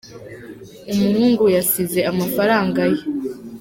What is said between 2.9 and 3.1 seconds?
ye.